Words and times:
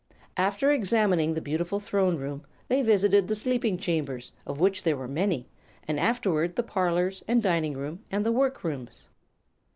After 0.37 0.71
examining 0.71 1.35
the 1.35 1.43
beautiful 1.43 1.79
throne 1.79 2.17
room, 2.17 2.43
they 2.69 2.81
visited 2.81 3.27
the 3.27 3.35
sleeping 3.35 3.77
chambers, 3.77 4.31
of 4.47 4.59
which 4.59 4.81
there 4.81 4.97
were 4.97 5.07
many, 5.07 5.45
and 5.87 5.99
afterward 5.99 6.55
the 6.55 6.63
parlors 6.63 7.21
and 7.27 7.39
dining 7.43 7.77
room 7.77 8.03
and 8.09 8.25
the 8.25 8.31
work 8.31 8.63
rooms. 8.63 9.03